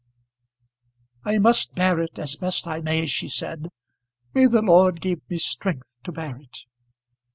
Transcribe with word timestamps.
"I 1.23 1.37
must 1.37 1.75
bear 1.75 1.99
it 1.99 2.17
as 2.17 2.35
best 2.35 2.65
I 2.65 2.81
may," 2.81 3.05
she 3.05 3.29
said. 3.29 3.69
"May 4.33 4.47
the 4.47 4.63
Lord 4.63 4.99
give 4.99 5.19
me 5.29 5.37
strength 5.37 5.95
to 6.03 6.11
bear 6.11 6.37
it!" 6.37 6.57